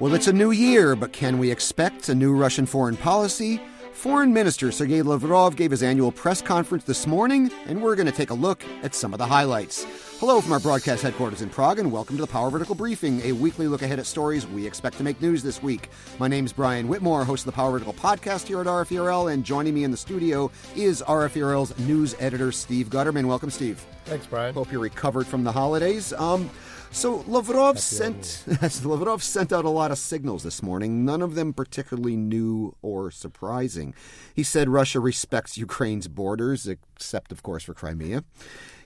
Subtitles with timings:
[0.00, 3.60] Well, it's a new year, but can we expect a new Russian foreign policy?
[3.92, 8.12] Foreign Minister Sergei Lavrov gave his annual press conference this morning, and we're going to
[8.12, 9.84] take a look at some of the highlights.
[10.18, 13.32] Hello from our broadcast headquarters in Prague, and welcome to the Power Vertical Briefing, a
[13.32, 15.90] weekly look ahead at stories we expect to make news this week.
[16.18, 19.74] My name's Brian Whitmore, host of the Power Vertical podcast here at RFERL, and joining
[19.74, 23.26] me in the studio is RFERL's news editor, Steve Gutterman.
[23.26, 23.84] Welcome, Steve.
[24.06, 24.54] Thanks, Brian.
[24.54, 26.14] Hope you're recovered from the holidays.
[26.14, 26.48] Um,
[26.90, 28.44] so Lavrov sent
[28.84, 33.10] Lavrov sent out a lot of signals this morning, none of them particularly new or
[33.10, 33.94] surprising.
[34.34, 38.24] He said Russia respects Ukraine's borders, except of course for Crimea.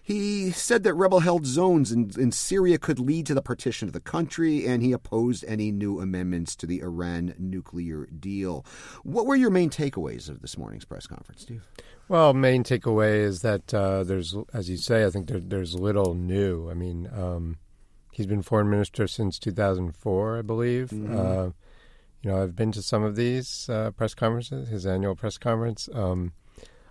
[0.05, 3.95] He said that rebel held zones in, in Syria could lead to the partition of
[3.95, 8.67] the country, and he opposed any new amendments to the Iran nuclear deal.
[9.03, 11.67] What were your main takeaways of this morning's press conference, Steve?
[12.07, 16.13] Well, main takeaway is that uh, there's, as you say, I think there, there's little
[16.13, 16.71] new.
[16.71, 17.57] I mean, um,
[18.15, 20.91] He's been foreign minister since 2004, I believe.
[20.91, 21.19] Mm-hmm.
[21.19, 21.45] Uh,
[22.23, 25.89] you know, I've been to some of these uh, press conferences, his annual press conference.
[25.93, 26.33] Um,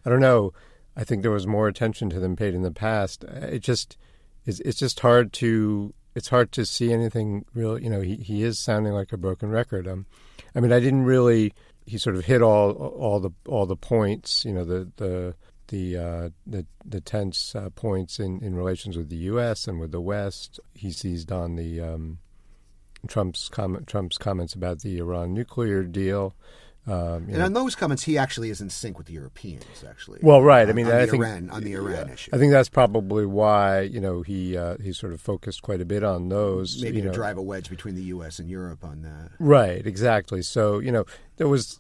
[0.06, 0.54] I don't know.
[0.96, 3.24] I think there was more attention to them paid in the past.
[3.24, 3.98] It just
[4.46, 7.80] it's, it's just hard to it's hard to see anything real.
[7.80, 9.88] You know, he, he is sounding like a broken record.
[9.88, 10.06] Um,
[10.56, 11.54] I mean, I didn't really.
[11.86, 14.46] He sort of hit all all the all the points.
[14.46, 15.36] You know, the the
[15.74, 19.68] the uh, the, the tense uh, points in, in relations with the U.S.
[19.68, 20.60] and with the West.
[20.76, 22.20] He seized on the um,
[23.08, 26.36] Trump's comment, Trump's comments about the Iran nuclear deal.
[26.86, 27.46] Um, and know.
[27.46, 29.64] on those comments, he actually is in sync with the Europeans.
[29.90, 30.70] Actually, well, right.
[30.70, 32.30] I mean, on I think Iran, on the Iran issue.
[32.34, 35.86] I think that's probably why you know he uh, he sort of focused quite a
[35.86, 36.84] bit on those.
[36.84, 37.14] Maybe to know.
[37.14, 38.38] drive a wedge between the U.S.
[38.38, 39.32] and Europe on that.
[39.40, 39.86] Right.
[39.88, 40.44] Exactly.
[40.44, 41.06] So you know
[41.38, 41.80] there was,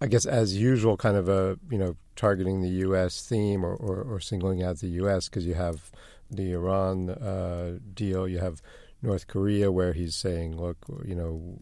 [0.00, 3.22] I guess, as usual, kind of a you know targeting the U.S.
[3.22, 5.28] theme or, or, or singling out the U.S.
[5.28, 5.90] because you have
[6.30, 8.62] the Iran uh, deal, you have
[9.02, 11.58] North Korea where he's saying, look, you know,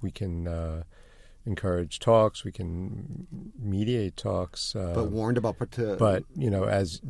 [0.00, 0.48] we can.
[0.48, 0.82] Uh,
[1.46, 2.44] encourage talks.
[2.44, 3.26] We can
[3.58, 4.76] mediate talks.
[4.76, 5.56] Uh, but warned about.
[5.98, 7.00] but you know, as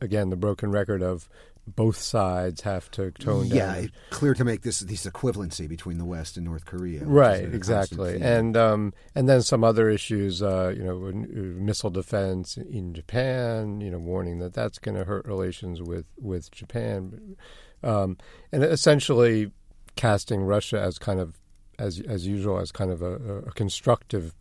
[0.00, 1.28] again, the broken record of
[1.74, 3.82] both sides have to tone yeah, down.
[3.82, 7.04] Yeah, clear to make this this equivalency between the West and North Korea.
[7.04, 10.42] Right, exactly, and um, and then some other issues.
[10.42, 13.80] Uh, you know, missile defense in Japan.
[13.80, 17.36] You know, warning that that's going to hurt relations with with Japan,
[17.82, 18.16] um,
[18.52, 19.50] and essentially
[19.96, 21.38] casting Russia as kind of
[21.78, 24.34] as as usual, as kind of a, a constructive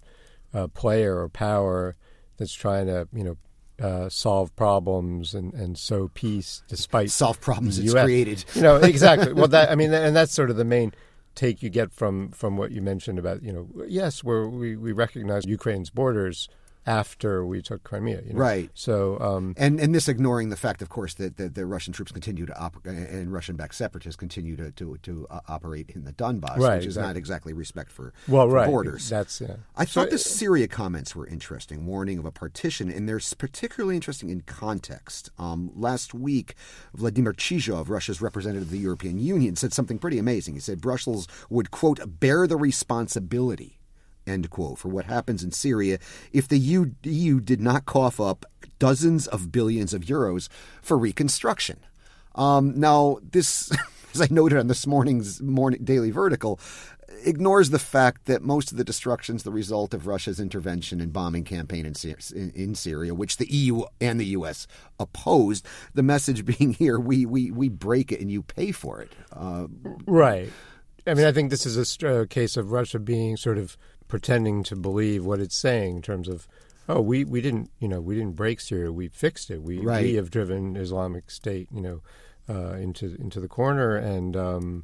[0.54, 1.96] uh, player or power
[2.38, 3.38] that's trying to you know
[3.82, 8.44] uh, solve problems and, and sow peace despite solve problems it's created.
[8.54, 9.34] You know exactly.
[9.34, 10.94] well, that I mean, and that's sort of the main
[11.36, 15.46] take you get from from what you mentioned about you know yes, we we recognize
[15.46, 16.50] Ukraine's borders
[16.88, 18.22] after we took Crimea.
[18.26, 18.40] You know?
[18.40, 18.72] Right.
[18.74, 22.12] So, um, and and this ignoring the fact, of course, that, that the Russian troops
[22.12, 26.58] continue to operate and Russian-backed separatists continue to to, to uh, operate in the Donbass,
[26.58, 26.88] right, which exactly.
[26.88, 28.68] is not exactly respect for, well, for right.
[28.68, 29.10] borders.
[29.10, 29.58] That's yeah.
[29.76, 33.96] I so, thought the Syria comments were interesting, warning of a partition, and they're particularly
[33.96, 35.30] interesting in context.
[35.38, 36.56] Um, last week,
[36.94, 40.54] Vladimir Chizhov, Russia's representative of the European Union, said something pretty amazing.
[40.54, 43.77] He said Brussels would quote bear the responsibility
[44.28, 46.00] end quote, for what happens in Syria
[46.32, 48.46] if the EU did not cough up
[48.80, 50.50] dozens of billions of euros
[50.82, 51.80] for reconstruction.
[52.36, 53.72] Um, now, this,
[54.14, 56.60] as I noted on this morning's morning daily vertical,
[57.24, 61.12] ignores the fact that most of the destruction is the result of Russia's intervention and
[61.12, 61.94] bombing campaign in,
[62.36, 64.68] in, in, Syria, which the EU and the U.S.
[65.00, 65.66] opposed.
[65.94, 69.12] The message being here, we, we, we break it and you pay for it.
[69.34, 69.68] Uh,
[70.06, 70.52] right.
[71.06, 73.78] I mean, I think this is a case of Russia being sort of
[74.08, 76.48] pretending to believe what it's saying in terms of
[76.88, 80.04] oh we, we didn't you know we didn't break Syria we fixed it we right.
[80.04, 82.02] we have driven Islamic State you know
[82.50, 84.84] uh, into into the corner and um,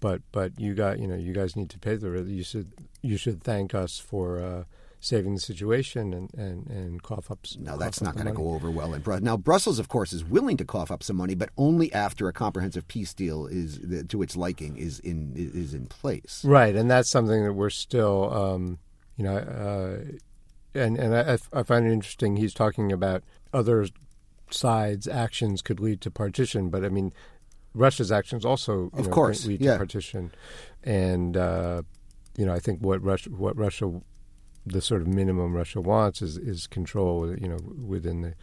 [0.00, 3.16] but but you got you know you guys need to pay the you should you
[3.16, 4.64] should thank us for uh,
[5.04, 7.40] saving the situation and, and, and cough up.
[7.58, 9.24] No, cough that's not going to go over well in Brussels.
[9.24, 12.32] Now, Brussels, of course, is willing to cough up some money, but only after a
[12.32, 13.78] comprehensive peace deal is
[14.08, 16.42] to its liking is in is in place.
[16.44, 18.78] Right, and that's something that we're still, um,
[19.16, 22.36] you know, uh, and and I, I find it interesting.
[22.36, 23.22] He's talking about
[23.52, 23.86] other
[24.50, 27.12] sides' actions could lead to partition, but I mean,
[27.74, 29.72] Russia's actions also, of know, course, lead yeah.
[29.72, 30.32] to partition,
[30.82, 31.36] and.
[31.36, 31.82] Uh,
[32.36, 34.00] you know, I think what Russia what Russia
[34.66, 38.34] the sort of minimum Russia wants is, is control, you know, within the,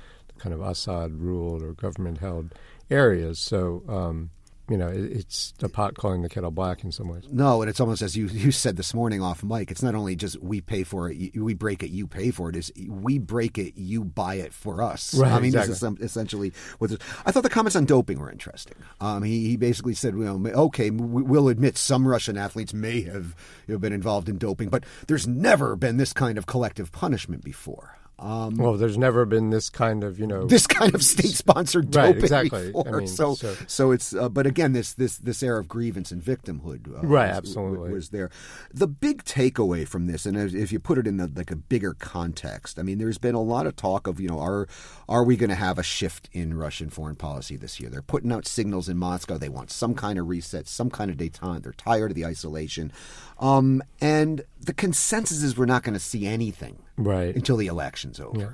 [0.41, 2.53] kind of Assad ruled or government held
[2.89, 3.37] areas.
[3.37, 4.31] So, um,
[4.71, 7.23] you know, it, it's the pot calling the kettle black in some ways.
[7.29, 9.69] No, and it's almost as you you said this morning off mic.
[9.69, 12.55] It's not only just we pay for it, we break it, you pay for it.
[12.55, 15.13] Is we break it, you buy it for us.
[15.13, 15.73] Right, I mean, exactly.
[15.73, 16.89] this is essentially what.
[16.89, 18.75] This, I thought the comments on doping were interesting.
[19.01, 23.35] Um, he he basically said, you know, okay, we'll admit some Russian athletes may have
[23.67, 27.43] you know, been involved in doping, but there's never been this kind of collective punishment
[27.43, 27.97] before.
[28.21, 32.07] Um, well, there's never been this kind of you know this kind of state-sponsored right,
[32.07, 32.67] doping exactly.
[32.67, 32.87] before.
[32.87, 36.11] I mean, so, so, so it's uh, but again this this this air of grievance
[36.11, 38.29] and victimhood uh, right was, absolutely was there.
[38.71, 41.95] The big takeaway from this, and if you put it in the, like a bigger
[41.95, 44.67] context, I mean, there's been a lot of talk of you know are
[45.09, 47.89] are we going to have a shift in Russian foreign policy this year?
[47.89, 49.39] They're putting out signals in Moscow.
[49.39, 51.63] They want some kind of reset, some kind of détente.
[51.63, 52.91] They're tired of the isolation,
[53.39, 58.19] um, and the consensus is we're not going to see anything right until the election's
[58.19, 58.39] over.
[58.39, 58.53] Yeah.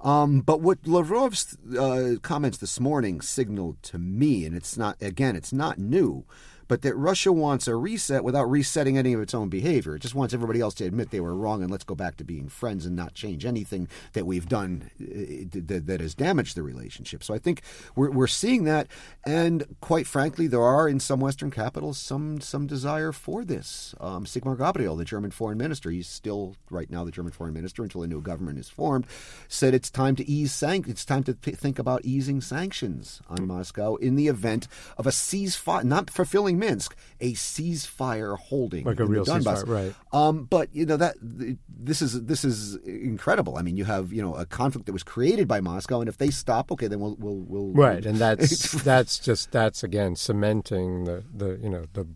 [0.00, 5.34] Um, but what Lavrov's uh, comments this morning signaled to me, and it's not again,
[5.34, 6.24] it's not new,
[6.68, 9.96] but that Russia wants a reset without resetting any of its own behavior.
[9.96, 12.24] It just wants everybody else to admit they were wrong and let's go back to
[12.24, 17.24] being friends and not change anything that we've done uh, that, has damaged the relationship.
[17.24, 17.62] So I think
[17.96, 18.86] we're, we're seeing that,
[19.24, 23.94] and quite frankly, there are in some Western capitals some some desire for this.
[24.00, 27.82] Um, Sigmar Gabriel, the German foreign minister, he's still right now the German foreign minister
[27.82, 29.06] until a new government is formed,
[29.48, 30.86] said it's time to ease sank.
[30.86, 35.10] It's time to th- think about easing sanctions on Moscow in the event of a
[35.10, 39.64] ceasefire, not fulfilling Minsk, a ceasefire holding like a real Donbass.
[39.64, 39.94] ceasefire, right?
[40.12, 43.56] Um, but you know that this is this is incredible.
[43.56, 46.18] I mean, you have you know a conflict that was created by Moscow, and if
[46.18, 51.04] they stop, okay, then we'll we'll, we'll right, and that's that's just that's again cementing
[51.04, 52.06] the the you know the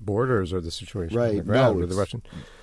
[0.00, 2.22] borders or the situation right the no, with the Russian.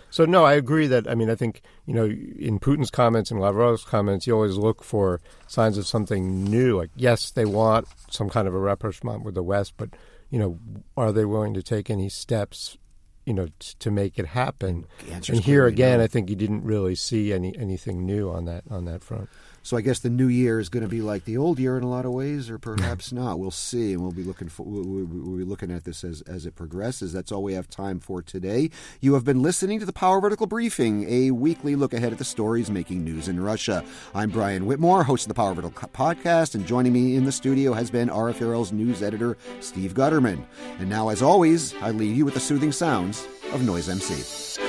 [0.10, 3.40] So no, I agree that I mean I think you know in Putin's comments and
[3.40, 6.78] Lavrov's comments, you always look for signs of something new.
[6.78, 9.90] Like yes, they want some kind of a rapprochement with the West, but
[10.30, 10.60] you know,
[10.98, 12.78] are they willing to take any steps,
[13.26, 14.86] you know, t- to make it happen?
[15.30, 16.04] And here again, no.
[16.04, 19.30] I think you didn't really see any anything new on that on that front.
[19.66, 21.82] So I guess the new year is going to be like the old year in
[21.82, 23.40] a lot of ways, or perhaps not.
[23.40, 26.46] We'll see, and we'll be looking for we'll, we'll be looking at this as as
[26.46, 27.12] it progresses.
[27.12, 28.70] That's all we have time for today.
[29.02, 32.24] You have been listening to the Power Vertical Briefing, a weekly look ahead at the
[32.24, 33.84] stories making news in Russia.
[34.14, 37.74] I'm Brian Whitmore, host of the Power Vertical podcast, and joining me in the studio
[37.74, 40.46] has been RFERL's news editor Steve Gutterman.
[40.78, 44.65] And now, as always, I leave you with the soothing sounds of Noise MC.